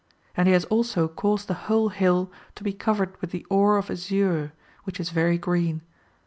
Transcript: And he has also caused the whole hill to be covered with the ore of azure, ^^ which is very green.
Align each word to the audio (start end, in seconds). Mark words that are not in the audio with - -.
And 0.35 0.47
he 0.47 0.53
has 0.53 0.65
also 0.65 1.07
caused 1.07 1.47
the 1.47 1.53
whole 1.69 1.89
hill 1.89 2.31
to 2.55 2.63
be 2.63 2.73
covered 2.73 3.15
with 3.21 3.29
the 3.29 3.45
ore 3.51 3.77
of 3.77 3.91
azure, 3.91 4.45
^^ 4.55 4.57
which 4.83 4.99
is 4.99 5.11
very 5.11 5.37
green. 5.37 5.83